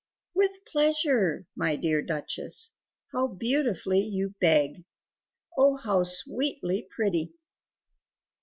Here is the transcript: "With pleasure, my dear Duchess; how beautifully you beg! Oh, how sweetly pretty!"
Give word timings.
"With 0.33 0.65
pleasure, 0.65 1.45
my 1.55 1.75
dear 1.75 2.01
Duchess; 2.01 2.71
how 3.11 3.27
beautifully 3.27 3.99
you 3.99 4.33
beg! 4.41 4.83
Oh, 5.59 5.75
how 5.77 6.01
sweetly 6.01 6.87
pretty!" 6.89 7.33